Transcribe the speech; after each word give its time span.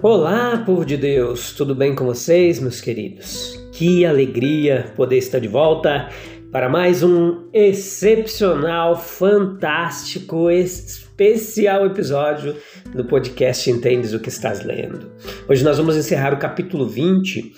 Olá, 0.00 0.62
povo 0.64 0.84
de 0.84 0.96
Deus, 0.96 1.50
tudo 1.50 1.74
bem 1.74 1.92
com 1.92 2.04
vocês, 2.04 2.60
meus 2.60 2.80
queridos? 2.80 3.60
Que 3.72 4.06
alegria 4.06 4.92
poder 4.94 5.18
estar 5.18 5.40
de 5.40 5.48
volta 5.48 6.08
para 6.52 6.68
mais 6.68 7.02
um 7.02 7.48
excepcional, 7.52 8.94
fantástico, 8.94 10.52
especial 10.52 11.84
episódio 11.84 12.54
do 12.94 13.04
podcast 13.06 13.68
Entendes 13.68 14.14
o 14.14 14.20
que 14.20 14.28
estás 14.28 14.64
lendo. 14.64 15.10
Hoje 15.48 15.64
nós 15.64 15.78
vamos 15.78 15.96
encerrar 15.96 16.32
o 16.32 16.38
capítulo 16.38 16.86
20. 16.86 17.52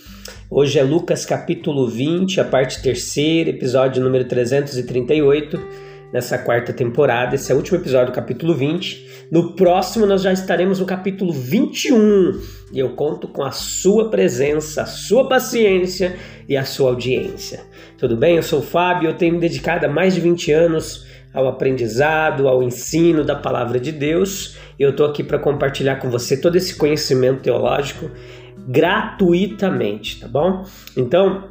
Hoje 0.50 0.78
é 0.78 0.82
Lucas 0.82 1.26
capítulo 1.26 1.88
20, 1.88 2.40
a 2.40 2.44
parte 2.44 2.80
terceira, 2.80 3.50
episódio 3.50 4.02
número 4.02 4.24
338 4.24 5.89
nessa 6.12 6.38
quarta 6.38 6.72
temporada. 6.72 7.34
Esse 7.34 7.52
é 7.52 7.54
o 7.54 7.58
último 7.58 7.78
episódio 7.78 8.12
do 8.12 8.14
capítulo 8.14 8.54
20. 8.54 9.28
No 9.30 9.54
próximo 9.54 10.06
nós 10.06 10.22
já 10.22 10.32
estaremos 10.32 10.80
no 10.80 10.86
capítulo 10.86 11.32
21 11.32 12.40
e 12.72 12.78
eu 12.78 12.90
conto 12.90 13.28
com 13.28 13.42
a 13.42 13.50
sua 13.50 14.10
presença, 14.10 14.82
a 14.82 14.86
sua 14.86 15.28
paciência 15.28 16.16
e 16.48 16.56
a 16.56 16.64
sua 16.64 16.90
audiência. 16.90 17.60
Tudo 17.96 18.16
bem? 18.16 18.36
Eu 18.36 18.42
sou 18.42 18.60
o 18.60 18.62
Fábio, 18.62 19.08
eu 19.08 19.16
tenho 19.16 19.34
me 19.34 19.40
dedicado 19.40 19.86
há 19.86 19.88
mais 19.88 20.14
de 20.14 20.20
20 20.20 20.52
anos 20.52 21.06
ao 21.32 21.46
aprendizado, 21.46 22.48
ao 22.48 22.62
ensino 22.62 23.24
da 23.24 23.36
palavra 23.36 23.78
de 23.78 23.92
Deus. 23.92 24.56
E 24.78 24.82
eu 24.82 24.90
estou 24.90 25.06
aqui 25.06 25.22
para 25.22 25.38
compartilhar 25.38 25.96
com 25.96 26.10
você 26.10 26.36
todo 26.36 26.56
esse 26.56 26.74
conhecimento 26.76 27.42
teológico 27.42 28.10
gratuitamente, 28.66 30.20
tá 30.20 30.28
bom? 30.28 30.64
Então, 30.96 31.50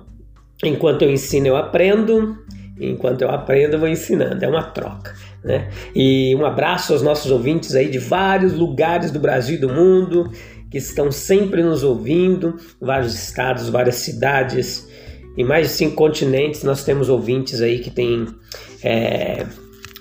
enquanto 0.63 1.01
eu 1.01 1.11
ensino, 1.11 1.47
eu 1.47 1.55
aprendo. 1.55 2.37
Enquanto 2.79 3.21
eu 3.21 3.29
aprendo, 3.29 3.73
eu 3.73 3.79
vou 3.79 3.89
ensinando. 3.89 4.43
É 4.43 4.47
uma 4.47 4.63
troca. 4.63 5.13
Né? 5.43 5.69
E 5.95 6.35
um 6.35 6.45
abraço 6.45 6.93
aos 6.93 7.01
nossos 7.01 7.31
ouvintes 7.31 7.75
aí 7.75 7.89
de 7.89 7.99
vários 7.99 8.53
lugares 8.53 9.11
do 9.11 9.19
Brasil 9.19 9.55
e 9.55 9.59
do 9.59 9.69
mundo 9.69 10.31
que 10.69 10.77
estão 10.77 11.11
sempre 11.11 11.63
nos 11.63 11.83
ouvindo, 11.83 12.57
vários 12.79 13.15
estados, 13.15 13.69
várias 13.69 13.95
cidades, 13.95 14.87
em 15.35 15.43
mais 15.43 15.67
de 15.67 15.73
cinco 15.73 15.95
continentes 15.95 16.63
nós 16.63 16.83
temos 16.83 17.09
ouvintes 17.09 17.61
aí 17.61 17.79
que 17.79 17.89
têm 17.89 18.27
é, 18.83 19.45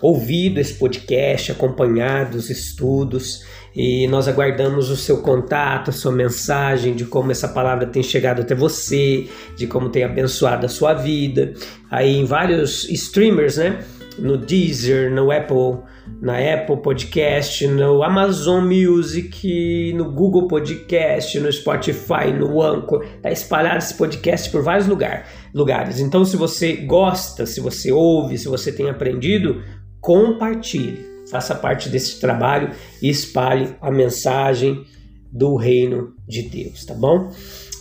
ouvido 0.01 0.59
esse 0.59 0.75
podcast, 0.75 1.53
acompanhado 1.53 2.37
os 2.37 2.51
estudos 2.51 3.45
e 3.75 4.09
nós 4.09 4.27
aguardamos 4.27 4.91
o 4.91 4.97
seu 4.97 5.19
contato, 5.19 5.91
a 5.91 5.93
sua 5.93 6.11
mensagem 6.11 6.95
de 6.95 7.05
como 7.05 7.31
essa 7.31 7.47
palavra 7.47 7.87
tem 7.87 8.03
chegado 8.03 8.41
até 8.41 8.55
você, 8.55 9.29
de 9.57 9.67
como 9.67 9.89
tem 9.89 10.05
abençoado 10.05 10.67
a 10.67 10.69
sua 10.69 10.95
vida. 10.95 11.55
Aí 11.91 12.17
em 12.17 12.25
vários 12.25 12.89
streamers, 12.89 13.57
né? 13.57 13.85
No 14.19 14.37
Deezer, 14.37 15.13
no 15.13 15.31
Apple, 15.31 15.81
na 16.21 16.39
Apple 16.39 16.79
Podcast, 16.79 17.69
no 17.69 18.03
Amazon 18.03 18.65
Music, 18.65 19.93
no 19.95 20.11
Google 20.11 20.49
Podcast, 20.49 21.39
no 21.39 21.53
Spotify, 21.53 22.33
no 22.37 22.61
Anchor. 22.61 23.05
Tá 23.23 23.31
espalhado 23.31 23.79
esse 23.79 23.95
podcast 23.95 24.51
por 24.51 24.63
vários 24.63 24.89
lugar, 24.89 25.29
lugares. 25.55 26.01
Então, 26.01 26.25
se 26.25 26.37
você 26.37 26.73
gosta, 26.73 27.47
se 27.47 27.61
você 27.61 27.93
ouve, 27.93 28.37
se 28.37 28.49
você 28.49 28.73
tem 28.73 28.91
aprendido, 28.91 29.63
compartilhe 30.01 31.09
faça 31.31 31.55
parte 31.55 31.89
desse 31.89 32.21
trabalho 32.21 32.71
e 33.03 33.09
espalhe 33.09 33.75
a 33.81 33.91
mensagem 33.91 34.85
do 35.31 35.57
reino 35.57 36.15
de 36.27 36.43
Deus, 36.43 36.85
tá 36.85 36.95
bom? 36.95 37.31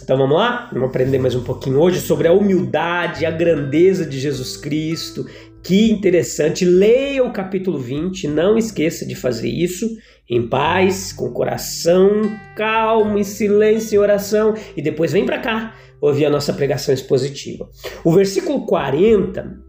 Então 0.03 0.17
vamos 0.17 0.37
lá? 0.37 0.69
Vamos 0.71 0.89
aprender 0.89 1.17
mais 1.17 1.33
um 1.33 1.43
pouquinho 1.43 1.79
hoje 1.79 2.01
sobre 2.01 2.27
a 2.27 2.33
humildade, 2.33 3.25
a 3.25 3.31
grandeza 3.31 4.05
de 4.05 4.19
Jesus 4.19 4.57
Cristo. 4.57 5.25
Que 5.63 5.89
interessante! 5.89 6.63
Leia 6.63 7.23
o 7.23 7.33
capítulo 7.33 7.79
20, 7.79 8.27
não 8.27 8.57
esqueça 8.57 9.05
de 9.05 9.15
fazer 9.15 9.49
isso 9.49 9.89
em 10.29 10.47
paz, 10.47 11.13
com 11.13 11.31
coração 11.31 12.09
calmo, 12.55 13.17
em 13.17 13.23
silêncio 13.23 13.95
e 13.95 13.99
oração, 13.99 14.53
e 14.75 14.81
depois 14.81 15.13
vem 15.13 15.25
para 15.25 15.39
cá 15.39 15.75
ouvir 16.01 16.25
a 16.25 16.29
nossa 16.29 16.53
pregação 16.53 16.93
expositiva. 16.93 17.69
O 18.03 18.11
versículo 18.11 18.65
40 18.65 19.66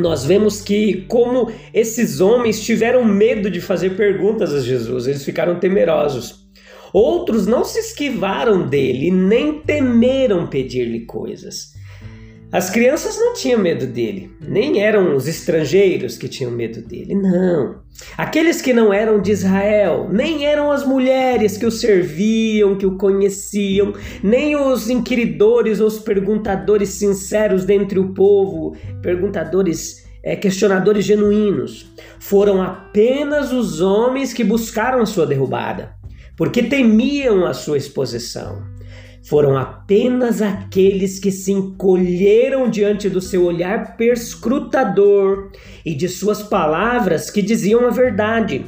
nós 0.00 0.24
vemos 0.24 0.60
que 0.60 1.04
como 1.08 1.50
esses 1.72 2.20
homens 2.20 2.60
tiveram 2.60 3.04
medo 3.04 3.50
de 3.50 3.60
fazer 3.60 3.96
perguntas 3.96 4.52
a 4.52 4.60
Jesus, 4.60 5.06
eles 5.06 5.24
ficaram 5.24 5.58
temerosos. 5.58 6.46
Outros 6.92 7.46
não 7.46 7.64
se 7.64 7.78
esquivaram 7.78 8.66
dele, 8.66 9.10
nem 9.10 9.60
temeram 9.60 10.46
pedir-lhe 10.46 11.00
coisas. 11.00 11.75
As 12.52 12.70
crianças 12.70 13.18
não 13.18 13.34
tinham 13.34 13.58
medo 13.58 13.86
dele, 13.88 14.30
nem 14.40 14.80
eram 14.80 15.16
os 15.16 15.26
estrangeiros 15.26 16.16
que 16.16 16.28
tinham 16.28 16.52
medo 16.52 16.80
dele, 16.80 17.12
não. 17.12 17.80
Aqueles 18.16 18.62
que 18.62 18.72
não 18.72 18.92
eram 18.92 19.20
de 19.20 19.32
Israel, 19.32 20.08
nem 20.12 20.46
eram 20.46 20.70
as 20.70 20.86
mulheres 20.86 21.56
que 21.56 21.66
o 21.66 21.72
serviam, 21.72 22.78
que 22.78 22.86
o 22.86 22.96
conheciam, 22.96 23.92
nem 24.22 24.54
os 24.54 24.88
inquiridores 24.88 25.80
ou 25.80 25.88
os 25.88 25.98
perguntadores 25.98 26.90
sinceros 26.90 27.64
dentre 27.64 27.98
o 27.98 28.14
povo, 28.14 28.76
perguntadores, 29.02 30.06
é, 30.22 30.36
questionadores 30.36 31.04
genuínos. 31.04 31.92
Foram 32.20 32.62
apenas 32.62 33.52
os 33.52 33.80
homens 33.80 34.32
que 34.32 34.44
buscaram 34.44 35.00
a 35.00 35.06
sua 35.06 35.26
derrubada, 35.26 35.96
porque 36.36 36.62
temiam 36.62 37.44
a 37.44 37.52
sua 37.52 37.76
exposição 37.76 38.75
foram 39.26 39.58
apenas 39.58 40.40
aqueles 40.40 41.18
que 41.18 41.32
se 41.32 41.50
encolheram 41.50 42.70
diante 42.70 43.08
do 43.08 43.20
seu 43.20 43.44
olhar 43.44 43.96
perscrutador 43.96 45.50
e 45.84 45.94
de 45.94 46.08
suas 46.08 46.44
palavras 46.44 47.28
que 47.28 47.42
diziam 47.42 47.86
a 47.86 47.90
verdade, 47.90 48.64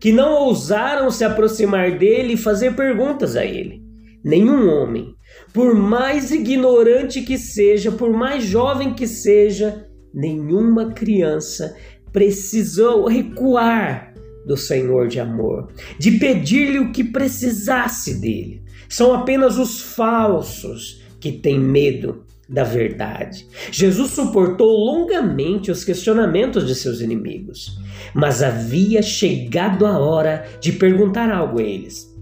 que 0.00 0.10
não 0.10 0.32
ousaram 0.32 1.12
se 1.12 1.22
aproximar 1.22 1.96
dele 1.96 2.32
e 2.32 2.36
fazer 2.36 2.74
perguntas 2.74 3.36
a 3.36 3.44
ele. 3.44 3.84
Nenhum 4.24 4.68
homem, 4.68 5.14
por 5.52 5.76
mais 5.76 6.32
ignorante 6.32 7.22
que 7.22 7.38
seja, 7.38 7.92
por 7.92 8.10
mais 8.10 8.42
jovem 8.42 8.94
que 8.94 9.06
seja, 9.06 9.86
nenhuma 10.12 10.92
criança 10.92 11.76
precisou 12.12 13.06
recuar 13.06 14.12
do 14.44 14.56
Senhor 14.56 15.06
de 15.06 15.20
amor, 15.20 15.68
de 16.00 16.12
pedir-lhe 16.18 16.80
o 16.80 16.90
que 16.90 17.04
precisasse 17.04 18.20
dele. 18.20 18.59
São 18.90 19.14
apenas 19.14 19.56
os 19.56 19.80
falsos 19.80 21.00
que 21.20 21.30
têm 21.30 21.60
medo 21.60 22.24
da 22.48 22.64
verdade. 22.64 23.46
Jesus 23.70 24.10
suportou 24.10 24.68
longamente 24.68 25.70
os 25.70 25.84
questionamentos 25.84 26.66
de 26.66 26.74
seus 26.74 27.00
inimigos, 27.00 27.78
mas 28.12 28.42
havia 28.42 29.00
chegado 29.00 29.86
a 29.86 29.96
hora 29.96 30.44
de 30.60 30.72
perguntar 30.72 31.30
algo 31.30 31.60
a 31.60 31.62
eles. 31.62 32.12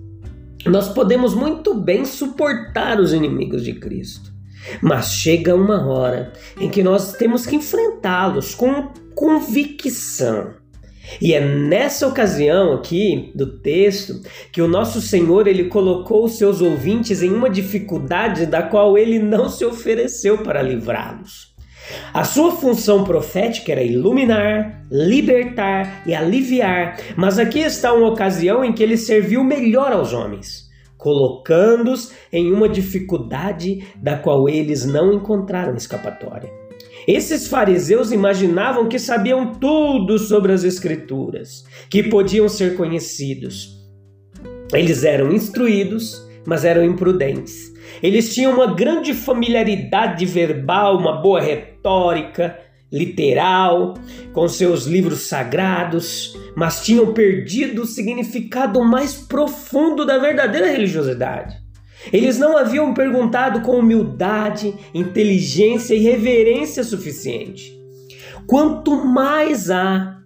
Nós 0.66 0.88
podemos 0.90 1.34
muito 1.34 1.72
bem 1.72 2.04
suportar 2.04 3.00
os 3.00 3.14
inimigos 3.14 3.64
de 3.64 3.72
Cristo, 3.72 4.30
mas 4.82 5.12
chega 5.12 5.54
uma 5.54 5.86
hora 5.86 6.34
em 6.60 6.68
que 6.68 6.82
nós 6.82 7.12
temos 7.12 7.46
que 7.46 7.56
enfrentá-los 7.56 8.54
com 8.54 8.92
convicção 9.14 10.52
e 11.20 11.32
é 11.32 11.40
nessa 11.40 12.06
ocasião 12.06 12.72
aqui 12.72 13.32
do 13.34 13.58
texto 13.58 14.20
que 14.52 14.60
o 14.60 14.68
nosso 14.68 15.00
Senhor 15.00 15.46
ele 15.46 15.64
colocou 15.64 16.24
os 16.24 16.36
seus 16.36 16.60
ouvintes 16.60 17.22
em 17.22 17.30
uma 17.30 17.48
dificuldade 17.48 18.46
da 18.46 18.62
qual 18.62 18.96
ele 18.96 19.18
não 19.18 19.48
se 19.48 19.64
ofereceu 19.64 20.38
para 20.38 20.62
livrá-los. 20.62 21.48
A 22.12 22.22
sua 22.22 22.52
função 22.52 23.04
profética 23.04 23.72
era 23.72 23.82
iluminar, 23.82 24.86
libertar 24.90 26.02
e 26.06 26.14
aliviar, 26.14 26.98
mas 27.16 27.38
aqui 27.38 27.60
está 27.60 27.92
uma 27.94 28.08
ocasião 28.08 28.62
em 28.62 28.72
que 28.72 28.82
ele 28.82 28.96
serviu 28.96 29.42
melhor 29.42 29.92
aos 29.92 30.12
homens, 30.12 30.68
colocando-os 30.98 32.12
em 32.30 32.52
uma 32.52 32.68
dificuldade 32.68 33.86
da 33.96 34.18
qual 34.18 34.48
eles 34.48 34.84
não 34.84 35.12
encontraram 35.12 35.74
escapatória. 35.74 36.67
Esses 37.08 37.48
fariseus 37.48 38.12
imaginavam 38.12 38.86
que 38.86 38.98
sabiam 38.98 39.54
tudo 39.54 40.18
sobre 40.18 40.52
as 40.52 40.62
Escrituras, 40.62 41.64
que 41.88 42.02
podiam 42.02 42.50
ser 42.50 42.76
conhecidos. 42.76 43.78
Eles 44.74 45.04
eram 45.04 45.32
instruídos, 45.32 46.22
mas 46.46 46.66
eram 46.66 46.84
imprudentes. 46.84 47.72
Eles 48.02 48.34
tinham 48.34 48.52
uma 48.52 48.74
grande 48.74 49.14
familiaridade 49.14 50.26
verbal, 50.26 50.98
uma 50.98 51.22
boa 51.22 51.40
retórica, 51.40 52.58
literal, 52.92 53.94
com 54.34 54.46
seus 54.46 54.84
livros 54.84 55.28
sagrados, 55.28 56.36
mas 56.54 56.84
tinham 56.84 57.14
perdido 57.14 57.84
o 57.84 57.86
significado 57.86 58.84
mais 58.84 59.14
profundo 59.14 60.04
da 60.04 60.18
verdadeira 60.18 60.70
religiosidade. 60.70 61.56
Eles 62.12 62.38
não 62.38 62.56
haviam 62.56 62.94
perguntado 62.94 63.60
com 63.60 63.78
humildade, 63.78 64.74
inteligência 64.94 65.94
e 65.94 65.98
reverência 65.98 66.82
suficiente. 66.84 67.76
Quanto 68.46 69.04
mais 69.04 69.70
há 69.70 70.18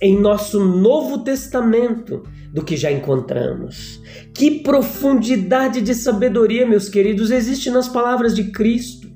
em 0.00 0.18
nosso 0.18 0.64
Novo 0.64 1.18
Testamento 1.18 2.22
do 2.52 2.64
que 2.64 2.76
já 2.76 2.90
encontramos. 2.90 4.00
Que 4.34 4.62
profundidade 4.62 5.80
de 5.80 5.94
sabedoria, 5.94 6.66
meus 6.66 6.88
queridos, 6.88 7.30
existe 7.30 7.70
nas 7.70 7.88
palavras 7.88 8.34
de 8.34 8.44
Cristo. 8.44 9.08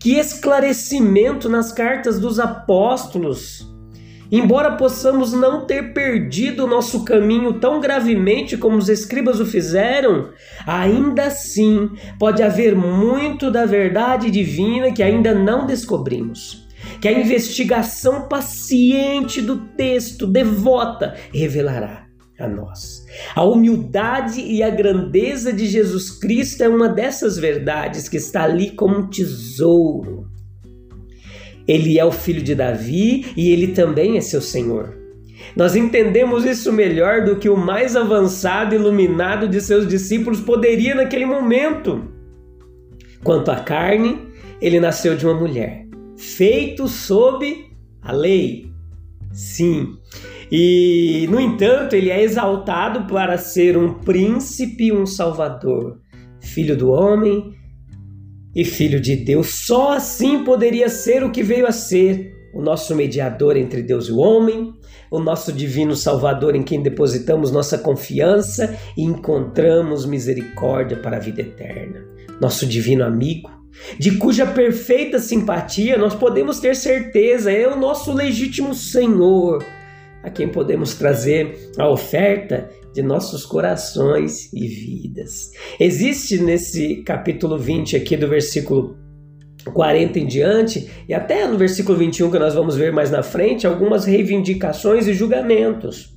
Que 0.00 0.14
esclarecimento 0.14 1.48
nas 1.48 1.72
cartas 1.72 2.18
dos 2.18 2.38
apóstolos. 2.38 3.73
Embora 4.30 4.72
possamos 4.72 5.32
não 5.32 5.66
ter 5.66 5.92
perdido 5.92 6.64
o 6.64 6.66
nosso 6.66 7.04
caminho 7.04 7.54
tão 7.54 7.80
gravemente 7.80 8.56
como 8.56 8.76
os 8.76 8.88
escribas 8.88 9.40
o 9.40 9.46
fizeram, 9.46 10.30
ainda 10.66 11.26
assim 11.26 11.90
pode 12.18 12.42
haver 12.42 12.74
muito 12.74 13.50
da 13.50 13.66
verdade 13.66 14.30
divina 14.30 14.92
que 14.92 15.02
ainda 15.02 15.34
não 15.34 15.66
descobrimos 15.66 16.64
que 17.00 17.08
a 17.08 17.12
investigação 17.12 18.28
paciente 18.28 19.40
do 19.40 19.58
texto, 19.68 20.26
devota, 20.26 21.14
revelará 21.32 22.06
a 22.38 22.48
nós. 22.48 23.04
A 23.34 23.44
humildade 23.44 24.40
e 24.40 24.62
a 24.62 24.70
grandeza 24.70 25.52
de 25.52 25.66
Jesus 25.66 26.10
Cristo 26.10 26.62
é 26.62 26.68
uma 26.68 26.88
dessas 26.88 27.36
verdades 27.36 28.08
que 28.08 28.16
está 28.16 28.44
ali 28.44 28.70
como 28.72 28.98
um 28.98 29.08
tesouro. 29.08 30.23
Ele 31.66 31.98
é 31.98 32.04
o 32.04 32.12
filho 32.12 32.42
de 32.42 32.54
Davi 32.54 33.32
e 33.36 33.50
ele 33.50 33.68
também 33.68 34.16
é 34.16 34.20
seu 34.20 34.40
Senhor. 34.40 34.96
Nós 35.56 35.76
entendemos 35.76 36.44
isso 36.44 36.72
melhor 36.72 37.24
do 37.24 37.36
que 37.36 37.48
o 37.48 37.56
mais 37.56 37.96
avançado 37.96 38.74
e 38.74 38.78
iluminado 38.78 39.48
de 39.48 39.60
seus 39.60 39.86
discípulos 39.86 40.40
poderia 40.40 40.94
naquele 40.94 41.26
momento. 41.26 42.10
Quanto 43.22 43.50
à 43.50 43.56
carne, 43.56 44.18
ele 44.60 44.80
nasceu 44.80 45.16
de 45.16 45.24
uma 45.26 45.34
mulher 45.34 45.84
feito 46.16 46.88
sob 46.88 47.66
a 48.02 48.12
lei. 48.12 48.70
Sim. 49.32 49.96
E, 50.50 51.26
no 51.30 51.40
entanto, 51.40 51.94
ele 51.94 52.10
é 52.10 52.22
exaltado 52.22 53.06
para 53.12 53.36
ser 53.36 53.76
um 53.76 53.94
príncipe, 53.94 54.92
um 54.92 55.06
salvador, 55.06 55.98
filho 56.40 56.76
do 56.76 56.90
homem 56.90 57.54
e 58.54 58.64
filho 58.64 59.00
de 59.00 59.16
Deus. 59.16 59.66
Só 59.66 59.92
assim 59.92 60.44
poderia 60.44 60.88
ser 60.88 61.24
o 61.24 61.30
que 61.30 61.42
veio 61.42 61.66
a 61.66 61.72
ser 61.72 62.34
o 62.52 62.62
nosso 62.62 62.94
mediador 62.94 63.56
entre 63.56 63.82
Deus 63.82 64.08
e 64.08 64.12
o 64.12 64.18
homem, 64.18 64.72
o 65.10 65.18
nosso 65.18 65.52
divino 65.52 65.96
Salvador 65.96 66.54
em 66.54 66.62
quem 66.62 66.80
depositamos 66.80 67.50
nossa 67.50 67.76
confiança 67.76 68.76
e 68.96 69.02
encontramos 69.02 70.06
misericórdia 70.06 70.96
para 70.96 71.16
a 71.16 71.20
vida 71.20 71.40
eterna, 71.40 72.06
nosso 72.40 72.64
divino 72.64 73.04
amigo, 73.04 73.50
de 73.98 74.18
cuja 74.18 74.46
perfeita 74.46 75.18
simpatia 75.18 75.98
nós 75.98 76.14
podemos 76.14 76.60
ter 76.60 76.76
certeza 76.76 77.50
é 77.50 77.66
o 77.66 77.76
nosso 77.76 78.12
legítimo 78.12 78.72
Senhor, 78.72 79.64
a 80.22 80.30
quem 80.30 80.48
podemos 80.48 80.94
trazer 80.94 81.70
a 81.76 81.88
oferta 81.88 82.70
de 82.94 83.02
nossos 83.02 83.44
corações 83.44 84.52
e 84.52 84.68
vidas. 84.68 85.50
Existe 85.80 86.38
nesse 86.38 87.02
capítulo 87.02 87.58
20 87.58 87.96
aqui 87.96 88.16
do 88.16 88.28
versículo 88.28 88.96
40 89.72 90.18
em 90.20 90.26
diante, 90.26 90.88
e 91.08 91.12
até 91.12 91.46
no 91.48 91.58
versículo 91.58 91.98
21 91.98 92.30
que 92.30 92.38
nós 92.38 92.54
vamos 92.54 92.76
ver 92.76 92.92
mais 92.92 93.10
na 93.10 93.22
frente, 93.22 93.66
algumas 93.66 94.04
reivindicações 94.04 95.08
e 95.08 95.14
julgamentos. 95.14 96.14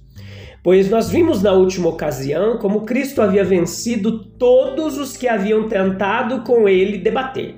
Pois 0.62 0.90
nós 0.90 1.10
vimos 1.10 1.42
na 1.42 1.54
última 1.54 1.90
ocasião 1.90 2.58
como 2.58 2.82
Cristo 2.82 3.22
havia 3.22 3.44
vencido 3.44 4.26
todos 4.38 4.98
os 4.98 5.18
que 5.18 5.28
haviam 5.28 5.68
tentado 5.68 6.44
com 6.44 6.68
ele 6.68 6.98
debater. 6.98 7.56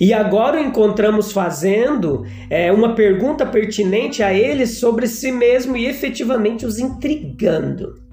E 0.00 0.12
agora 0.12 0.60
o 0.60 0.64
encontramos 0.64 1.32
fazendo 1.32 2.24
é, 2.48 2.72
uma 2.72 2.94
pergunta 2.94 3.44
pertinente 3.44 4.22
a 4.22 4.32
ele 4.32 4.66
sobre 4.66 5.06
si 5.06 5.30
mesmo 5.30 5.76
e 5.76 5.86
efetivamente 5.86 6.64
os 6.64 6.78
intrigando. 6.78 8.03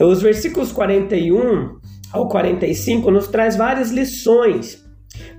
Os 0.00 0.22
versículos 0.22 0.72
41 0.72 1.76
ao 2.12 2.28
45 2.28 3.10
nos 3.10 3.28
traz 3.28 3.56
várias 3.56 3.90
lições 3.90 4.86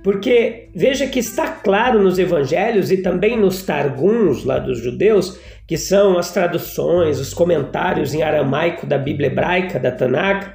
porque 0.02 0.70
veja 0.74 1.06
que 1.06 1.18
está 1.18 1.48
claro 1.48 2.02
nos 2.02 2.18
evangelhos 2.18 2.90
e 2.90 2.98
também 2.98 3.38
nos 3.38 3.62
targuns 3.62 4.44
lá 4.44 4.58
dos 4.58 4.78
judeus, 4.78 5.38
que 5.66 5.76
são 5.76 6.16
as 6.16 6.32
traduções, 6.32 7.18
os 7.18 7.34
comentários 7.34 8.14
em 8.14 8.22
aramaico 8.22 8.86
da 8.86 8.98
Bíblia 8.98 9.28
hebraica, 9.28 9.78
da 9.78 9.90
Tanakh, 9.90 10.54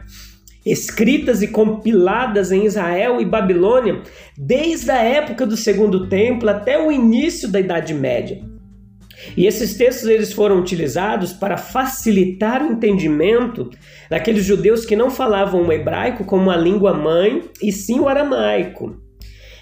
escritas 0.65 1.41
e 1.41 1.47
compiladas 1.49 2.51
em 2.51 2.65
Israel 2.65 3.19
e 3.19 3.25
Babilônia 3.25 4.01
desde 4.37 4.89
a 4.89 4.97
época 4.97 5.45
do 5.45 5.57
Segundo 5.57 6.07
Templo 6.07 6.49
até 6.49 6.81
o 6.81 6.91
início 6.91 7.51
da 7.51 7.59
Idade 7.59 7.93
Média. 7.93 8.52
E 9.35 9.45
esses 9.45 9.75
textos 9.75 10.07
eles 10.07 10.31
foram 10.31 10.59
utilizados 10.59 11.33
para 11.33 11.57
facilitar 11.57 12.63
o 12.63 12.71
entendimento 12.71 13.69
daqueles 14.09 14.43
judeus 14.43 14.85
que 14.85 14.95
não 14.95 15.09
falavam 15.09 15.67
o 15.67 15.71
hebraico 15.71 16.23
como 16.23 16.51
a 16.51 16.57
língua 16.57 16.93
mãe, 16.93 17.43
e 17.61 17.71
sim 17.71 17.99
o 17.99 18.07
aramaico. 18.07 18.95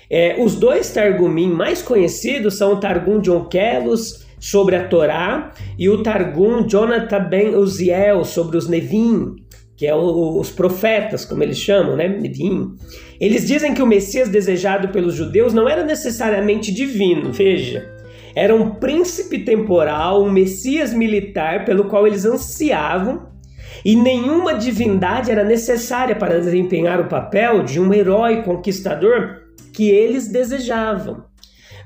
É, 0.10 0.36
os 0.38 0.56
dois 0.56 0.92
Targumim 0.92 1.50
mais 1.50 1.82
conhecidos 1.82 2.58
são 2.58 2.74
o 2.74 2.80
Targum 2.80 3.20
de 3.20 3.32
Onkelos 3.32 4.26
sobre 4.42 4.76
a 4.76 4.88
Torá 4.88 5.54
e 5.80 5.88
o 5.88 6.04
Targum 6.04 6.68
Jonathan 6.68 7.24
Ben 7.30 7.56
Uziel 7.56 8.26
sobre 8.26 8.58
os 8.58 8.68
Nevim, 8.68 9.36
que 9.78 9.88
é 9.88 9.96
o, 9.96 10.38
os 10.38 10.52
profetas, 10.52 11.24
como 11.24 11.44
eles 11.44 11.58
chamam, 11.58 11.96
né? 11.96 12.10
Nevim. 12.10 12.76
Eles 13.22 13.48
dizem 13.48 13.74
que 13.74 13.82
o 13.82 13.88
Messias 13.88 14.28
desejado 14.28 14.90
pelos 14.90 15.16
judeus 15.16 15.54
não 15.54 15.70
era 15.70 15.86
necessariamente 15.86 16.74
divino, 16.74 17.32
veja. 17.32 17.91
Era 18.36 18.56
um 18.56 18.76
príncipe 18.76 19.40
temporal, 19.40 20.24
um 20.24 20.32
Messias 20.32 20.94
militar 20.94 21.66
pelo 21.66 21.86
qual 21.86 22.08
eles 22.08 22.26
ansiavam 22.26 23.32
e 23.84 23.96
nenhuma 23.96 24.54
divindade 24.54 25.32
era 25.32 25.44
necessária 25.44 26.16
para 26.16 26.40
desempenhar 26.40 27.00
o 27.00 27.08
papel 27.08 27.64
de 27.64 27.80
um 27.80 27.94
herói 27.94 28.44
conquistador 28.44 29.42
que 29.74 29.90
eles 29.90 30.28
desejavam. 30.28 31.24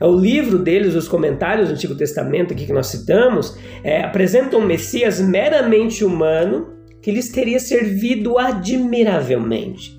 O 0.01 0.11
livro 0.11 0.59
deles, 0.59 0.93
os 0.93 1.07
comentários 1.07 1.69
do 1.69 1.73
Antigo 1.73 1.95
Testamento 1.95 2.53
aqui 2.53 2.65
que 2.65 2.73
nós 2.73 2.87
citamos, 2.87 3.57
é, 3.81 4.03
apresentam 4.03 4.59
um 4.59 4.65
Messias 4.65 5.21
meramente 5.21 6.03
humano 6.03 6.73
que 7.01 7.11
lhes 7.11 7.29
teria 7.29 7.59
servido 7.59 8.37
admiravelmente. 8.37 9.95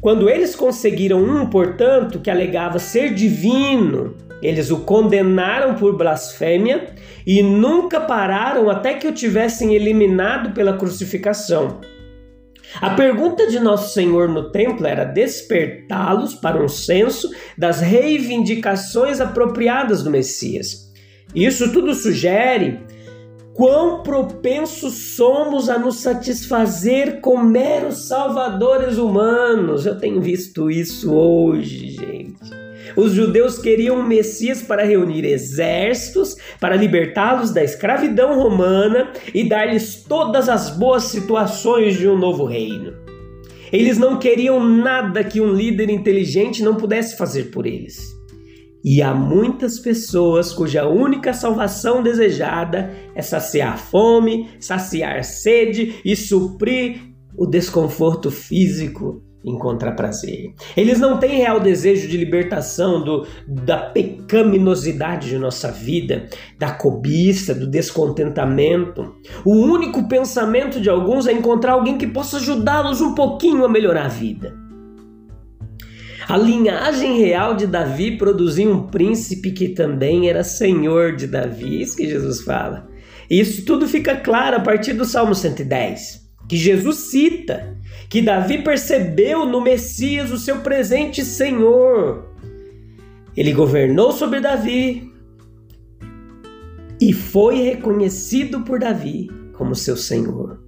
Quando 0.00 0.28
eles 0.28 0.54
conseguiram 0.54 1.22
um, 1.22 1.46
portanto, 1.46 2.20
que 2.20 2.30
alegava 2.30 2.78
ser 2.78 3.14
divino, 3.14 4.16
eles 4.42 4.70
o 4.70 4.80
condenaram 4.80 5.76
por 5.76 5.96
blasfêmia 5.96 6.88
e 7.26 7.42
nunca 7.42 8.00
pararam 8.00 8.68
até 8.68 8.94
que 8.94 9.06
o 9.06 9.12
tivessem 9.12 9.74
eliminado 9.74 10.52
pela 10.52 10.76
crucificação. 10.76 11.80
A 12.80 12.90
pergunta 12.90 13.46
de 13.46 13.60
Nosso 13.60 13.92
Senhor 13.92 14.28
no 14.28 14.50
templo 14.50 14.86
era 14.86 15.04
despertá-los 15.04 16.34
para 16.34 16.62
um 16.62 16.68
senso 16.68 17.30
das 17.56 17.80
reivindicações 17.80 19.20
apropriadas 19.20 20.02
do 20.02 20.10
Messias. 20.10 20.90
Isso 21.34 21.72
tudo 21.72 21.94
sugere 21.94 22.80
quão 23.54 24.02
propensos 24.02 25.14
somos 25.14 25.68
a 25.68 25.78
nos 25.78 25.96
satisfazer 25.96 27.20
com 27.20 27.38
meros 27.38 28.08
salvadores 28.08 28.96
humanos. 28.96 29.84
Eu 29.84 29.98
tenho 29.98 30.20
visto 30.20 30.70
isso 30.70 31.14
hoje, 31.14 31.90
gente. 31.90 32.61
Os 32.96 33.12
judeus 33.12 33.58
queriam 33.58 34.00
um 34.00 34.06
Messias 34.06 34.62
para 34.62 34.84
reunir 34.84 35.24
exércitos, 35.24 36.36
para 36.60 36.76
libertá-los 36.76 37.52
da 37.52 37.62
escravidão 37.62 38.34
romana 38.34 39.12
e 39.34 39.48
dar-lhes 39.48 40.02
todas 40.02 40.48
as 40.48 40.70
boas 40.70 41.04
situações 41.04 41.96
de 41.96 42.08
um 42.08 42.18
novo 42.18 42.44
reino. 42.44 42.92
Eles 43.72 43.96
não 43.96 44.18
queriam 44.18 44.62
nada 44.62 45.24
que 45.24 45.40
um 45.40 45.52
líder 45.52 45.88
inteligente 45.88 46.62
não 46.62 46.74
pudesse 46.74 47.16
fazer 47.16 47.44
por 47.44 47.66
eles. 47.66 48.12
E 48.84 49.00
há 49.00 49.14
muitas 49.14 49.78
pessoas 49.78 50.52
cuja 50.52 50.86
única 50.86 51.32
salvação 51.32 52.02
desejada 52.02 52.92
é 53.14 53.22
saciar 53.22 53.78
fome, 53.78 54.50
saciar 54.58 55.24
sede 55.24 55.94
e 56.04 56.16
suprir 56.16 57.00
o 57.38 57.46
desconforto 57.46 58.30
físico 58.30 59.22
encontrar 59.44 59.92
prazer. 59.92 60.52
Eles 60.76 61.00
não 61.00 61.18
têm 61.18 61.38
real 61.38 61.60
desejo 61.60 62.08
de 62.08 62.16
libertação 62.16 63.02
do, 63.02 63.26
da 63.46 63.78
pecaminosidade 63.78 65.28
de 65.28 65.38
nossa 65.38 65.70
vida, 65.70 66.28
da 66.58 66.70
cobiça, 66.70 67.54
do 67.54 67.66
descontentamento. 67.66 69.16
O 69.44 69.54
único 69.54 70.08
pensamento 70.08 70.80
de 70.80 70.88
alguns 70.88 71.26
é 71.26 71.32
encontrar 71.32 71.72
alguém 71.72 71.98
que 71.98 72.06
possa 72.06 72.36
ajudá-los 72.36 73.00
um 73.00 73.14
pouquinho 73.14 73.64
a 73.64 73.68
melhorar 73.68 74.06
a 74.06 74.08
vida. 74.08 74.62
A 76.28 76.36
linhagem 76.36 77.18
real 77.18 77.56
de 77.56 77.66
Davi 77.66 78.16
produzia 78.16 78.70
um 78.70 78.86
príncipe 78.86 79.50
que 79.50 79.70
também 79.70 80.28
era 80.28 80.44
senhor 80.44 81.16
de 81.16 81.26
Davi. 81.26 81.82
Isso 81.82 81.96
que 81.96 82.08
Jesus 82.08 82.42
fala. 82.42 82.88
Isso 83.28 83.64
tudo 83.64 83.88
fica 83.88 84.16
claro 84.16 84.56
a 84.56 84.60
partir 84.60 84.92
do 84.92 85.04
Salmo 85.04 85.34
110, 85.34 86.22
que 86.48 86.56
Jesus 86.56 87.10
cita 87.10 87.76
que 88.12 88.20
Davi 88.20 88.58
percebeu 88.58 89.46
no 89.46 89.58
Messias 89.58 90.30
o 90.30 90.36
seu 90.36 90.58
presente 90.58 91.24
Senhor. 91.24 92.28
Ele 93.34 93.54
governou 93.54 94.12
sobre 94.12 94.38
Davi 94.38 95.10
e 97.00 97.10
foi 97.14 97.62
reconhecido 97.62 98.60
por 98.60 98.78
Davi 98.78 99.30
como 99.54 99.74
seu 99.74 99.96
Senhor. 99.96 100.62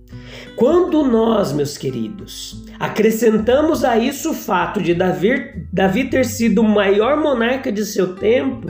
Quando 0.57 1.05
nós, 1.05 1.53
meus 1.53 1.77
queridos, 1.77 2.65
acrescentamos 2.81 3.85
a 3.85 3.99
isso 3.99 4.31
o 4.31 4.35
fato 4.35 4.81
de 4.81 4.95
Davi, 4.95 5.67
Davi 5.71 6.09
ter 6.09 6.25
sido 6.25 6.63
o 6.63 6.67
maior 6.67 7.19
monarca 7.19 7.71
de 7.71 7.85
seu 7.85 8.17
tempo, 8.17 8.69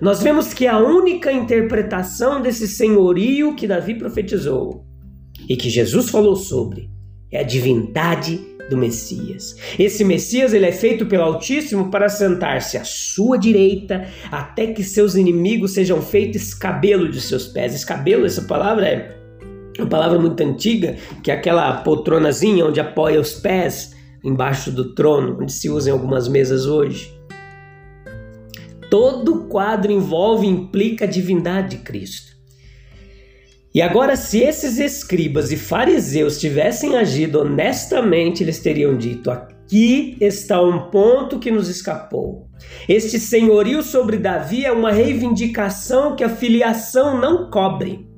nós 0.00 0.22
vemos 0.22 0.54
que 0.54 0.66
a 0.66 0.78
única 0.78 1.30
interpretação 1.30 2.40
desse 2.40 2.66
senhorio 2.66 3.54
que 3.54 3.68
Davi 3.68 3.94
profetizou 3.94 4.82
e 5.46 5.58
que 5.58 5.68
Jesus 5.68 6.08
falou 6.08 6.36
sobre 6.36 6.93
é 7.34 7.40
a 7.40 7.42
divindade 7.42 8.40
do 8.70 8.76
Messias. 8.76 9.56
Esse 9.78 10.04
Messias 10.04 10.54
ele 10.54 10.66
é 10.66 10.72
feito 10.72 11.04
pelo 11.04 11.24
Altíssimo 11.24 11.90
para 11.90 12.08
sentar-se 12.08 12.78
à 12.78 12.84
sua 12.84 13.36
direita 13.36 14.06
até 14.30 14.68
que 14.68 14.82
seus 14.82 15.16
inimigos 15.16 15.74
sejam 15.74 16.00
feitos 16.00 16.42
escabelo 16.42 17.08
de 17.10 17.20
seus 17.20 17.46
pés. 17.48 17.74
Escabelo, 17.74 18.24
essa 18.24 18.42
palavra 18.42 18.86
é 18.86 19.18
uma 19.78 19.88
palavra 19.88 20.18
muito 20.18 20.40
antiga, 20.42 20.96
que 21.22 21.30
é 21.30 21.34
aquela 21.34 21.72
poltronazinha 21.78 22.64
onde 22.64 22.80
apoia 22.80 23.20
os 23.20 23.34
pés 23.34 23.94
embaixo 24.24 24.70
do 24.70 24.94
trono, 24.94 25.38
onde 25.42 25.52
se 25.52 25.68
usa 25.68 25.90
em 25.90 25.92
algumas 25.92 26.28
mesas 26.28 26.64
hoje. 26.64 27.12
Todo 28.88 29.48
quadro 29.48 29.90
envolve 29.92 30.46
e 30.46 30.50
implica 30.50 31.04
a 31.04 31.08
divindade 31.08 31.76
de 31.76 31.82
Cristo. 31.82 32.33
E 33.74 33.82
agora, 33.82 34.14
se 34.14 34.38
esses 34.38 34.78
escribas 34.78 35.50
e 35.50 35.56
fariseus 35.56 36.38
tivessem 36.38 36.96
agido 36.96 37.40
honestamente, 37.40 38.44
eles 38.44 38.60
teriam 38.60 38.96
dito: 38.96 39.32
aqui 39.32 40.16
está 40.20 40.62
um 40.62 40.90
ponto 40.90 41.40
que 41.40 41.50
nos 41.50 41.68
escapou. 41.68 42.48
Este 42.88 43.18
senhorio 43.18 43.82
sobre 43.82 44.16
Davi 44.16 44.64
é 44.64 44.70
uma 44.70 44.92
reivindicação 44.92 46.14
que 46.14 46.22
a 46.22 46.28
filiação 46.28 47.20
não 47.20 47.50
cobre. 47.50 48.08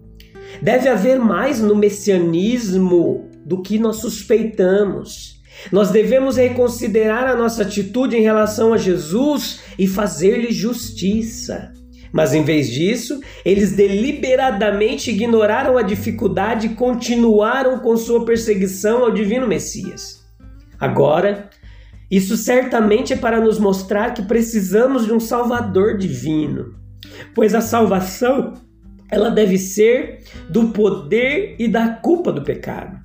Deve 0.60 0.90
haver 0.90 1.18
mais 1.18 1.58
no 1.58 1.75
messianismo 1.75 3.30
do 3.42 3.62
que 3.62 3.78
nós 3.78 3.96
suspeitamos. 3.96 5.40
Nós 5.72 5.90
devemos 5.90 6.36
reconsiderar 6.36 7.26
a 7.26 7.34
nossa 7.34 7.62
atitude 7.62 8.14
em 8.14 8.20
relação 8.20 8.75
a 8.75 8.76
Jesus 8.76 9.60
e 9.78 9.86
fazer-lhe 9.86 10.52
justiça. 10.52 11.72
Mas 12.16 12.32
em 12.32 12.42
vez 12.42 12.70
disso, 12.70 13.20
eles 13.44 13.73
deliberadamente 13.73 15.11
ignoraram 15.11 15.76
a 15.76 15.82
dificuldade 15.82 16.66
e 16.66 16.70
continuaram 16.70 17.80
com 17.80 17.94
sua 17.94 18.25
perseguição 18.25 19.04
ao 19.04 19.11
divino 19.11 19.46
Messias. 19.46 20.25
Agora, 20.80 21.50
isso 22.11 22.35
certamente 22.35 23.12
é 23.12 23.16
para 23.16 23.38
nos 23.38 23.58
mostrar 23.58 24.14
que 24.14 24.23
precisamos 24.23 25.04
de 25.04 25.12
um 25.12 25.20
Salvador 25.20 25.99
divino, 25.99 26.76
pois 27.35 27.54
a 27.54 27.61
salvação 27.61 28.54
ela 29.11 29.28
deve 29.28 29.58
ser 29.58 30.20
do 30.49 30.68
poder 30.68 31.56
e 31.58 31.68
da 31.68 31.88
culpa 31.88 32.32
do 32.32 32.40
pecado. 32.40 32.99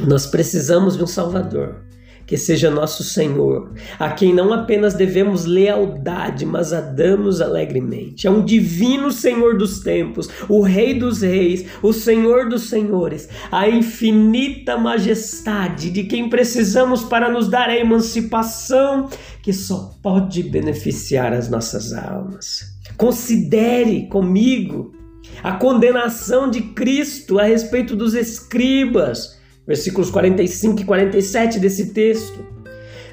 Nós 0.00 0.24
precisamos 0.24 0.96
de 0.96 1.04
um 1.04 1.06
Salvador, 1.06 1.84
que 2.32 2.38
seja 2.38 2.70
nosso 2.70 3.04
Senhor, 3.04 3.74
a 3.98 4.10
quem 4.10 4.32
não 4.32 4.54
apenas 4.54 4.94
devemos 4.94 5.44
lealdade, 5.44 6.46
mas 6.46 6.72
adamos 6.72 7.42
alegremente. 7.42 8.26
É 8.26 8.30
um 8.30 8.42
divino 8.42 9.12
Senhor 9.12 9.58
dos 9.58 9.80
tempos, 9.80 10.30
o 10.48 10.62
Rei 10.62 10.98
dos 10.98 11.20
Reis, 11.20 11.66
o 11.82 11.92
Senhor 11.92 12.48
dos 12.48 12.70
Senhores, 12.70 13.28
a 13.50 13.68
infinita 13.68 14.78
majestade 14.78 15.90
de 15.90 16.04
quem 16.04 16.30
precisamos 16.30 17.02
para 17.02 17.30
nos 17.30 17.48
dar 17.48 17.68
a 17.68 17.76
emancipação 17.76 19.10
que 19.42 19.52
só 19.52 19.94
pode 20.02 20.42
beneficiar 20.42 21.34
as 21.34 21.50
nossas 21.50 21.92
almas. 21.92 22.74
Considere 22.96 24.06
comigo 24.06 24.94
a 25.42 25.52
condenação 25.52 26.48
de 26.48 26.62
Cristo 26.62 27.38
a 27.38 27.42
respeito 27.42 27.94
dos 27.94 28.14
escribas, 28.14 29.38
versículos 29.66 30.10
45 30.10 30.82
e 30.82 30.84
47 30.84 31.58
desse 31.58 31.92
texto. 31.92 32.44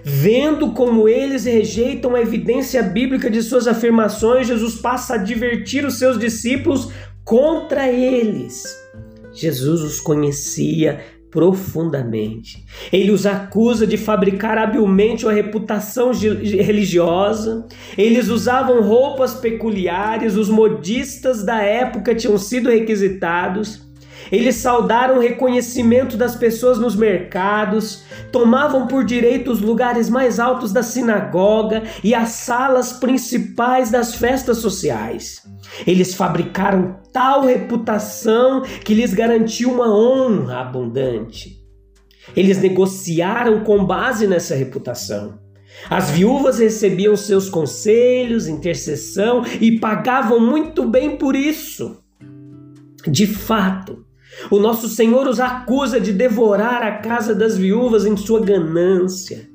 Vendo 0.04 0.72
como 0.72 1.10
eles 1.10 1.46
rejeitam 1.46 2.16
a 2.16 2.22
evidência 2.22 2.82
bíblica 2.82 3.30
de 3.30 3.42
suas 3.42 3.68
afirmações, 3.68 4.48
Jesus 4.48 4.76
passa 4.76 5.14
a 5.14 5.16
advertir 5.18 5.86
os 5.86 6.00
seus 6.00 6.18
discípulos 6.18 6.90
contra 7.24 7.88
eles. 7.88 8.64
Jesus 9.34 9.82
os 9.82 10.00
conhecia 10.00 11.00
profundamente. 11.30 12.66
Ele 12.92 13.12
os 13.12 13.26
acusa 13.26 13.86
de 13.86 13.98
fabricar 13.98 14.58
habilmente 14.58 15.26
uma 15.26 15.34
reputação 15.34 16.12
religiosa. 16.12 17.68
Eles 17.98 18.30
usavam 18.30 18.82
roupas 18.82 19.36
peculiares, 19.36 20.36
os 20.36 20.50
modistas 20.50 21.44
da 21.44 21.62
época 21.62 22.16
tinham 22.16 22.38
sido 22.38 22.70
requisitados. 22.70 23.89
Eles 24.32 24.56
saudaram 24.56 25.18
o 25.18 25.22
reconhecimento 25.22 26.16
das 26.16 26.36
pessoas 26.36 26.78
nos 26.78 26.96
mercados, 26.96 28.04
tomavam 28.32 28.88
por 28.88 29.04
direito 29.04 29.52
os 29.52 29.62
lugares 29.62 30.10
mais 30.10 30.40
altos 30.40 30.72
da 30.72 30.84
sinagoga 30.84 31.84
e 32.04 32.14
as 32.14 32.30
salas 32.30 32.94
principais 32.94 33.90
das 33.90 34.16
festas 34.16 34.58
sociais. 34.58 35.42
Eles 35.86 36.14
fabricaram 36.14 37.00
tal 37.12 37.46
reputação 37.46 38.62
que 38.84 38.94
lhes 38.94 39.14
garantiu 39.14 39.72
uma 39.72 39.94
honra 39.94 40.62
abundante. 40.62 41.58
Eles 42.36 42.62
negociaram 42.62 43.64
com 43.64 43.84
base 43.84 44.28
nessa 44.28 44.56
reputação. 44.56 45.40
As 45.90 46.10
viúvas 46.10 46.60
recebiam 46.60 47.16
seus 47.16 47.50
conselhos, 47.50 48.48
intercessão 48.48 49.44
e 49.62 49.80
pagavam 49.80 50.40
muito 50.40 50.88
bem 50.88 51.18
por 51.18 51.36
isso. 51.36 52.04
De 53.08 53.26
fato, 53.26 54.06
o 54.50 54.60
nosso 54.60 54.88
Senhor 54.88 55.28
os 55.28 55.40
acusa 55.40 56.00
de 56.00 56.12
devorar 56.12 56.82
a 56.84 56.98
casa 56.98 57.36
das 57.36 57.58
viúvas 57.58 58.06
em 58.06 58.16
sua 58.16 58.40
ganância. 58.40 59.50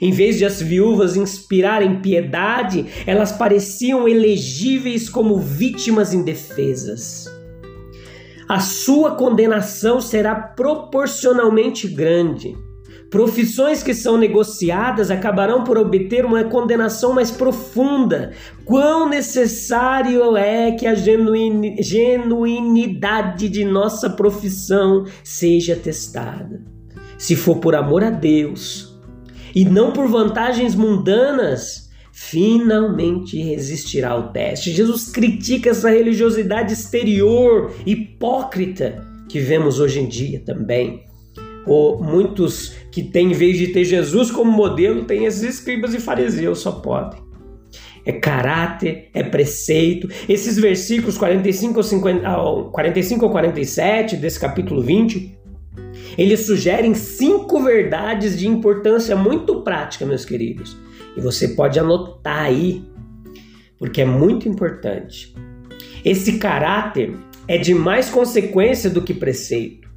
Em 0.00 0.12
vez 0.12 0.38
de 0.38 0.44
as 0.44 0.60
viúvas 0.60 1.16
inspirarem 1.16 2.00
piedade, 2.00 2.86
elas 3.06 3.32
pareciam 3.32 4.06
elegíveis 4.06 5.08
como 5.08 5.38
vítimas 5.38 6.12
indefesas. 6.12 7.26
A 8.48 8.60
sua 8.60 9.12
condenação 9.16 10.00
será 10.00 10.34
proporcionalmente 10.34 11.88
grande. 11.88 12.56
Profissões 13.10 13.82
que 13.82 13.94
são 13.94 14.18
negociadas 14.18 15.10
acabarão 15.10 15.64
por 15.64 15.78
obter 15.78 16.26
uma 16.26 16.44
condenação 16.44 17.14
mais 17.14 17.30
profunda. 17.30 18.32
Quão 18.64 19.08
necessário 19.08 20.36
é 20.36 20.72
que 20.72 20.86
a 20.86 20.94
genuinidade 20.94 23.48
de 23.48 23.64
nossa 23.64 24.10
profissão 24.10 25.06
seja 25.24 25.74
testada. 25.74 26.60
Se 27.16 27.34
for 27.34 27.56
por 27.56 27.74
amor 27.74 28.04
a 28.04 28.10
Deus, 28.10 28.94
e 29.54 29.64
não 29.64 29.92
por 29.92 30.06
vantagens 30.06 30.74
mundanas, 30.74 31.88
finalmente 32.12 33.40
resistirá 33.40 34.10
ao 34.10 34.30
teste. 34.32 34.70
Jesus 34.70 35.10
critica 35.10 35.70
essa 35.70 35.88
religiosidade 35.90 36.74
exterior, 36.74 37.72
hipócrita, 37.86 39.02
que 39.28 39.40
vemos 39.40 39.80
hoje 39.80 40.00
em 40.00 40.08
dia 40.08 40.42
também. 40.44 41.04
Ou 41.66 42.02
muitos 42.02 42.74
que 42.98 43.04
têm, 43.04 43.30
em 43.30 43.34
vez 43.34 43.56
de 43.56 43.68
ter 43.68 43.84
Jesus 43.84 44.28
como 44.28 44.50
modelo, 44.50 45.04
têm 45.04 45.24
esses 45.24 45.42
escribas 45.42 45.94
e 45.94 46.00
fariseus, 46.00 46.58
só 46.58 46.72
podem. 46.72 47.20
É 48.04 48.10
caráter, 48.10 49.08
é 49.14 49.22
preceito. 49.22 50.08
Esses 50.28 50.58
versículos 50.58 51.16
45 51.16 51.76
ou, 51.76 51.82
50, 51.84 52.70
45 52.72 53.24
ou 53.24 53.30
47 53.30 54.16
desse 54.16 54.40
capítulo 54.40 54.82
20 54.82 55.38
eles 56.16 56.46
sugerem 56.46 56.94
cinco 56.94 57.62
verdades 57.62 58.36
de 58.36 58.48
importância 58.48 59.14
muito 59.14 59.62
prática, 59.62 60.04
meus 60.04 60.24
queridos. 60.24 60.76
E 61.16 61.20
você 61.20 61.48
pode 61.48 61.78
anotar 61.78 62.46
aí, 62.46 62.82
porque 63.78 64.00
é 64.00 64.04
muito 64.04 64.48
importante. 64.48 65.32
Esse 66.04 66.38
caráter 66.38 67.14
é 67.46 67.56
de 67.56 67.72
mais 67.72 68.10
consequência 68.10 68.90
do 68.90 69.00
que 69.00 69.14
preceito. 69.14 69.87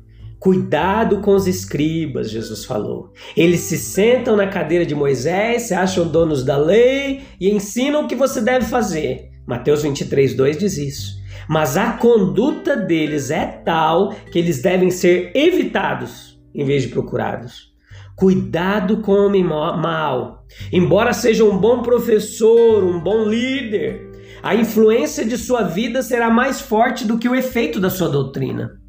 Cuidado 0.41 1.21
com 1.21 1.33
os 1.33 1.47
escribas, 1.47 2.29
Jesus 2.29 2.65
falou. 2.65 3.13
Eles 3.37 3.61
se 3.61 3.77
sentam 3.77 4.35
na 4.35 4.47
cadeira 4.47 4.85
de 4.85 4.93
Moisés, 4.93 5.61
se 5.61 5.73
acham 5.73 6.05
donos 6.05 6.43
da 6.43 6.57
lei 6.57 7.21
e 7.39 7.49
ensinam 7.49 8.03
o 8.03 8.07
que 8.07 8.15
você 8.15 8.41
deve 8.41 8.65
fazer. 8.65 9.29
Mateus 9.47 9.83
23, 9.83 10.33
2 10.35 10.57
diz 10.57 10.77
isso 10.77 11.21
mas 11.47 11.75
a 11.75 11.93
conduta 11.93 12.75
deles 12.77 13.29
é 13.29 13.45
tal 13.45 14.15
que 14.31 14.39
eles 14.39 14.61
devem 14.61 14.89
ser 14.89 15.31
evitados 15.35 16.39
em 16.53 16.63
vez 16.63 16.83
de 16.83 16.89
procurados. 16.89 17.71
Cuidado 18.15 19.01
com 19.01 19.11
o 19.11 19.25
homem 19.25 19.43
mau. 19.43 20.45
Embora 20.71 21.11
seja 21.11 21.43
um 21.43 21.57
bom 21.57 21.81
professor, 21.81 22.83
um 22.83 23.01
bom 23.01 23.25
líder, 23.25 24.11
a 24.43 24.55
influência 24.55 25.25
de 25.25 25.37
sua 25.37 25.63
vida 25.63 26.01
será 26.01 26.29
mais 26.29 26.61
forte 26.61 27.05
do 27.05 27.17
que 27.17 27.27
o 27.27 27.35
efeito 27.35 27.79
da 27.79 27.89
sua 27.89 28.07
doutrina. 28.07 28.80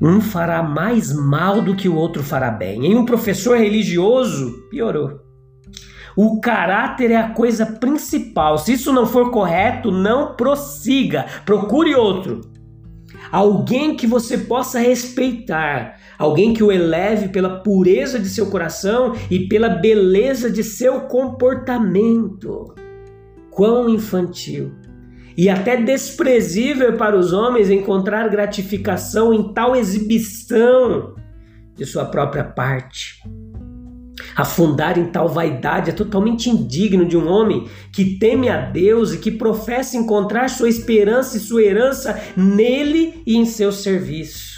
Um 0.00 0.20
fará 0.20 0.62
mais 0.62 1.12
mal 1.12 1.60
do 1.60 1.74
que 1.74 1.88
o 1.88 1.96
outro 1.96 2.22
fará 2.22 2.50
bem. 2.50 2.86
Em 2.86 2.96
um 2.96 3.04
professor 3.04 3.58
religioso, 3.58 4.68
piorou. 4.70 5.20
O 6.16 6.40
caráter 6.40 7.10
é 7.10 7.16
a 7.16 7.30
coisa 7.30 7.66
principal. 7.66 8.58
Se 8.58 8.72
isso 8.72 8.92
não 8.92 9.06
for 9.06 9.30
correto, 9.30 9.90
não 9.90 10.34
prossiga. 10.34 11.26
Procure 11.44 11.94
outro. 11.94 12.40
Alguém 13.30 13.94
que 13.94 14.06
você 14.06 14.38
possa 14.38 14.78
respeitar, 14.78 15.96
alguém 16.18 16.54
que 16.54 16.62
o 16.62 16.72
eleve 16.72 17.28
pela 17.28 17.60
pureza 17.60 18.18
de 18.18 18.28
seu 18.28 18.46
coração 18.46 19.14
e 19.30 19.48
pela 19.48 19.68
beleza 19.68 20.50
de 20.50 20.64
seu 20.64 21.02
comportamento. 21.02 22.74
Quão 23.50 23.88
infantil 23.88 24.72
e 25.38 25.48
até 25.48 25.76
desprezível 25.76 26.96
para 26.96 27.16
os 27.16 27.32
homens 27.32 27.70
encontrar 27.70 28.28
gratificação 28.28 29.32
em 29.32 29.52
tal 29.52 29.76
exibição 29.76 31.14
de 31.76 31.86
sua 31.86 32.06
própria 32.06 32.42
parte. 32.42 33.22
Afundar 34.34 34.98
em 34.98 35.06
tal 35.06 35.28
vaidade 35.28 35.90
é 35.90 35.92
totalmente 35.92 36.50
indigno 36.50 37.06
de 37.06 37.16
um 37.16 37.28
homem 37.28 37.68
que 37.92 38.18
teme 38.18 38.48
a 38.48 38.60
Deus 38.60 39.14
e 39.14 39.18
que 39.18 39.30
professa 39.30 39.96
encontrar 39.96 40.50
sua 40.50 40.68
esperança 40.68 41.36
e 41.36 41.40
sua 41.40 41.62
herança 41.62 42.20
nele 42.36 43.22
e 43.24 43.36
em 43.36 43.44
seu 43.44 43.70
serviço. 43.70 44.57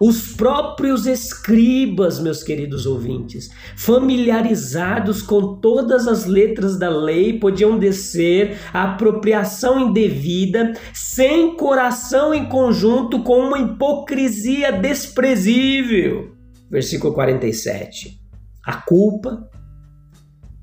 Os 0.00 0.32
próprios 0.34 1.06
escribas, 1.06 2.18
meus 2.18 2.42
queridos 2.42 2.86
ouvintes, 2.86 3.50
familiarizados 3.76 5.22
com 5.22 5.56
todas 5.56 6.06
as 6.06 6.26
letras 6.26 6.78
da 6.78 6.88
lei, 6.88 7.38
podiam 7.38 7.78
descer 7.78 8.58
a 8.72 8.92
apropriação 8.92 9.80
indevida, 9.80 10.72
sem 10.92 11.56
coração 11.56 12.34
em 12.34 12.48
conjunto, 12.48 13.22
com 13.22 13.38
uma 13.38 13.58
hipocrisia 13.58 14.72
desprezível. 14.72 16.32
Versículo 16.70 17.14
47. 17.14 18.20
A 18.64 18.76
culpa 18.82 19.48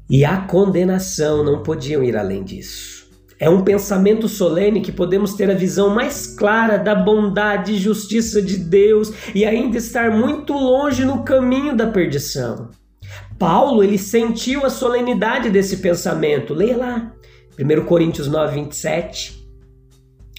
e 0.09 0.25
a 0.25 0.41
condenação 0.41 1.43
não 1.43 1.63
podiam 1.63 2.03
ir 2.03 2.15
além 2.15 2.43
disso. 2.43 3.02
É 3.39 3.49
um 3.49 3.63
pensamento 3.63 4.27
solene 4.27 4.81
que 4.81 4.91
podemos 4.91 5.33
ter 5.33 5.49
a 5.49 5.55
visão 5.55 5.89
mais 5.89 6.27
clara 6.27 6.77
da 6.77 6.95
bondade 6.95 7.73
e 7.73 7.79
justiça 7.79 8.41
de 8.41 8.57
Deus 8.57 9.11
e 9.33 9.45
ainda 9.45 9.77
estar 9.77 10.11
muito 10.11 10.53
longe 10.53 11.03
no 11.03 11.23
caminho 11.23 11.75
da 11.75 11.87
perdição. 11.87 12.69
Paulo, 13.37 13.83
ele 13.83 13.97
sentiu 13.97 14.65
a 14.65 14.69
solenidade 14.69 15.49
desse 15.49 15.77
pensamento. 15.77 16.53
Leia 16.53 16.77
lá, 16.77 17.13
1 17.59 17.85
Coríntios 17.85 18.27
9, 18.27 18.55
27. 18.55 19.43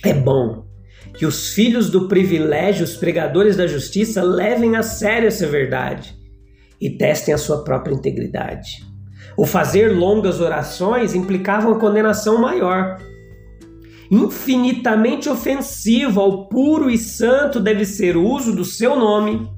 É 0.04 0.14
bom 0.14 0.64
que 1.16 1.26
os 1.26 1.50
filhos 1.50 1.90
do 1.90 2.08
privilégio, 2.08 2.84
os 2.84 2.96
pregadores 2.96 3.56
da 3.56 3.66
justiça, 3.66 4.22
levem 4.22 4.76
a 4.76 4.82
sério 4.82 5.28
essa 5.28 5.46
verdade 5.46 6.16
e 6.80 6.90
testem 6.90 7.32
a 7.34 7.38
sua 7.38 7.62
própria 7.62 7.94
integridade. 7.94 8.93
O 9.36 9.44
fazer 9.44 9.88
longas 9.88 10.40
orações 10.40 11.14
implicava 11.14 11.68
uma 11.68 11.78
condenação 11.78 12.40
maior. 12.40 12.98
Infinitamente 14.10 15.28
ofensivo 15.28 16.20
ao 16.20 16.48
puro 16.48 16.88
e 16.88 16.96
santo 16.96 17.58
deve 17.58 17.84
ser 17.84 18.16
o 18.16 18.24
uso 18.24 18.54
do 18.54 18.64
seu 18.64 18.94
nome, 18.94 19.48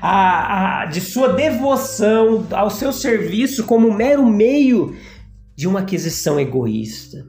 a, 0.00 0.80
a, 0.82 0.86
de 0.86 1.00
sua 1.00 1.28
devoção 1.34 2.44
ao 2.50 2.68
seu 2.68 2.92
serviço 2.92 3.64
como 3.64 3.92
mero 3.92 4.26
meio 4.26 4.96
de 5.54 5.68
uma 5.68 5.80
aquisição 5.80 6.40
egoísta. 6.40 7.24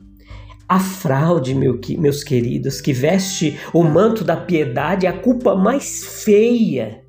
A 0.68 0.80
fraude, 0.80 1.54
meu, 1.54 1.80
meus 2.00 2.24
queridos, 2.24 2.82
que 2.82 2.94
veste 2.94 3.60
o 3.74 3.84
manto 3.84 4.24
da 4.24 4.36
piedade 4.36 5.06
é 5.06 5.10
a 5.10 5.20
culpa 5.20 5.54
mais 5.56 6.24
feia 6.24 7.03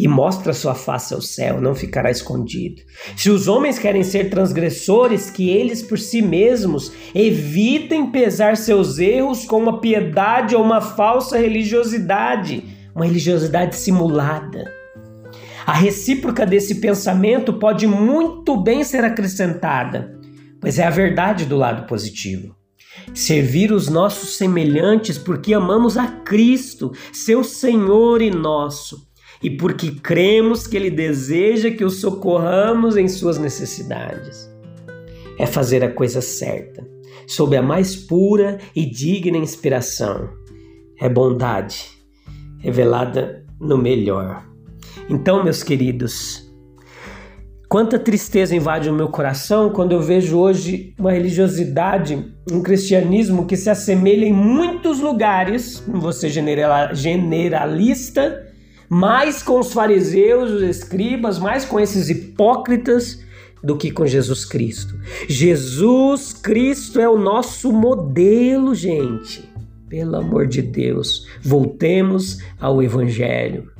e 0.00 0.08
mostra 0.08 0.54
sua 0.54 0.74
face 0.74 1.12
ao 1.12 1.20
céu, 1.20 1.60
não 1.60 1.74
ficará 1.74 2.10
escondido. 2.10 2.80
Se 3.14 3.28
os 3.28 3.48
homens 3.48 3.78
querem 3.78 4.02
ser 4.02 4.30
transgressores, 4.30 5.28
que 5.28 5.50
eles 5.50 5.82
por 5.82 5.98
si 5.98 6.22
mesmos 6.22 6.90
evitem 7.14 8.10
pesar 8.10 8.56
seus 8.56 8.98
erros 8.98 9.44
com 9.44 9.58
uma 9.58 9.78
piedade 9.78 10.56
ou 10.56 10.62
uma 10.62 10.80
falsa 10.80 11.36
religiosidade, 11.36 12.64
uma 12.94 13.04
religiosidade 13.04 13.76
simulada. 13.76 14.72
A 15.66 15.74
recíproca 15.74 16.46
desse 16.46 16.76
pensamento 16.76 17.52
pode 17.52 17.86
muito 17.86 18.56
bem 18.56 18.82
ser 18.82 19.04
acrescentada, 19.04 20.18
pois 20.58 20.78
é 20.78 20.86
a 20.86 20.90
verdade 20.90 21.44
do 21.44 21.58
lado 21.58 21.86
positivo. 21.86 22.56
Servir 23.12 23.70
os 23.70 23.86
nossos 23.88 24.38
semelhantes 24.38 25.18
porque 25.18 25.52
amamos 25.52 25.98
a 25.98 26.06
Cristo, 26.06 26.90
seu 27.12 27.44
Senhor 27.44 28.22
e 28.22 28.30
nosso 28.30 29.09
e 29.42 29.50
porque 29.50 29.92
cremos 29.92 30.66
que 30.66 30.76
Ele 30.76 30.90
deseja 30.90 31.70
que 31.70 31.84
o 31.84 31.90
socorramos 31.90 32.96
em 32.96 33.08
suas 33.08 33.38
necessidades. 33.38 34.50
É 35.38 35.46
fazer 35.46 35.82
a 35.82 35.90
coisa 35.90 36.20
certa, 36.20 36.86
sob 37.26 37.56
a 37.56 37.62
mais 37.62 37.96
pura 37.96 38.58
e 38.76 38.84
digna 38.84 39.38
inspiração. 39.38 40.28
É 41.00 41.08
bondade 41.08 42.00
revelada 42.58 43.44
no 43.58 43.78
melhor. 43.78 44.44
Então, 45.08 45.42
meus 45.42 45.62
queridos, 45.62 46.46
quanta 47.68 47.98
tristeza 47.98 48.54
invade 48.54 48.88
o 48.88 48.92
meu 48.92 49.08
coração 49.08 49.70
quando 49.70 49.92
eu 49.92 50.02
vejo 50.02 50.38
hoje 50.38 50.94
uma 50.98 51.12
religiosidade, 51.12 52.32
um 52.50 52.62
cristianismo 52.62 53.46
que 53.46 53.56
se 53.56 53.70
assemelha 53.70 54.26
em 54.26 54.32
muitos 54.32 55.00
lugares, 55.00 55.82
não 55.88 56.00
vou 56.00 56.12
generalista, 56.92 58.49
mais 58.90 59.40
com 59.40 59.60
os 59.60 59.72
fariseus, 59.72 60.50
os 60.50 60.62
escribas, 60.62 61.38
mais 61.38 61.64
com 61.64 61.78
esses 61.78 62.10
hipócritas 62.10 63.24
do 63.62 63.76
que 63.76 63.92
com 63.92 64.04
Jesus 64.04 64.44
Cristo. 64.44 64.98
Jesus 65.28 66.32
Cristo 66.32 66.98
é 66.98 67.08
o 67.08 67.16
nosso 67.16 67.72
modelo, 67.72 68.74
gente. 68.74 69.48
Pelo 69.88 70.16
amor 70.16 70.48
de 70.48 70.60
Deus, 70.60 71.28
voltemos 71.40 72.38
ao 72.58 72.82
Evangelho. 72.82 73.70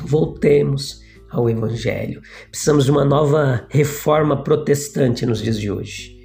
Voltemos 0.00 1.02
ao 1.30 1.50
Evangelho. 1.50 2.22
Precisamos 2.50 2.86
de 2.86 2.90
uma 2.90 3.04
nova 3.04 3.66
reforma 3.68 4.42
protestante 4.42 5.26
nos 5.26 5.42
dias 5.42 5.60
de 5.60 5.70
hoje. 5.70 6.17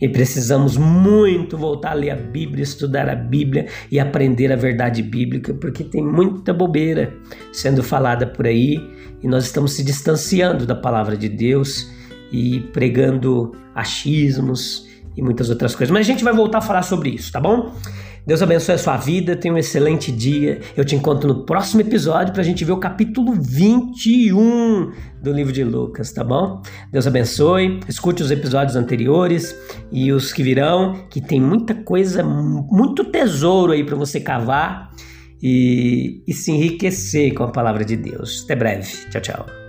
E 0.00 0.08
precisamos 0.08 0.76
muito 0.76 1.56
voltar 1.56 1.90
a 1.90 1.94
ler 1.94 2.10
a 2.10 2.16
Bíblia, 2.16 2.62
estudar 2.62 3.08
a 3.08 3.16
Bíblia 3.16 3.66
e 3.90 3.98
aprender 3.98 4.52
a 4.52 4.56
verdade 4.56 5.02
bíblica, 5.02 5.52
porque 5.54 5.82
tem 5.82 6.04
muita 6.04 6.52
bobeira 6.52 7.12
sendo 7.52 7.82
falada 7.82 8.26
por 8.26 8.46
aí 8.46 8.80
e 9.22 9.26
nós 9.26 9.44
estamos 9.44 9.72
se 9.72 9.82
distanciando 9.82 10.64
da 10.64 10.74
palavra 10.74 11.16
de 11.16 11.28
Deus 11.28 11.90
e 12.30 12.60
pregando 12.72 13.52
achismos 13.74 14.86
e 15.16 15.22
muitas 15.22 15.50
outras 15.50 15.74
coisas. 15.74 15.92
Mas 15.92 16.06
a 16.06 16.10
gente 16.10 16.22
vai 16.22 16.32
voltar 16.32 16.58
a 16.58 16.62
falar 16.62 16.82
sobre 16.82 17.10
isso, 17.10 17.32
tá 17.32 17.40
bom? 17.40 17.74
Deus 18.26 18.42
abençoe 18.42 18.74
a 18.74 18.78
sua 18.78 18.96
vida, 18.96 19.36
tenha 19.36 19.54
um 19.54 19.58
excelente 19.58 20.12
dia. 20.12 20.60
Eu 20.76 20.84
te 20.84 20.94
encontro 20.94 21.28
no 21.28 21.44
próximo 21.44 21.80
episódio 21.80 22.32
para 22.32 22.42
a 22.42 22.44
gente 22.44 22.64
ver 22.64 22.72
o 22.72 22.78
capítulo 22.78 23.32
21 23.32 24.92
do 25.22 25.32
livro 25.32 25.52
de 25.52 25.64
Lucas, 25.64 26.12
tá 26.12 26.22
bom? 26.22 26.62
Deus 26.92 27.06
abençoe, 27.06 27.80
escute 27.88 28.22
os 28.22 28.30
episódios 28.30 28.76
anteriores 28.76 29.56
e 29.90 30.12
os 30.12 30.32
que 30.32 30.42
virão, 30.42 31.06
que 31.10 31.20
tem 31.20 31.40
muita 31.40 31.74
coisa, 31.74 32.22
muito 32.22 33.04
tesouro 33.04 33.72
aí 33.72 33.84
para 33.84 33.96
você 33.96 34.20
cavar 34.20 34.90
e, 35.42 36.22
e 36.26 36.32
se 36.34 36.50
enriquecer 36.50 37.34
com 37.34 37.44
a 37.44 37.48
palavra 37.48 37.84
de 37.84 37.96
Deus. 37.96 38.42
Até 38.44 38.56
breve. 38.56 38.88
Tchau, 39.10 39.20
tchau. 39.20 39.67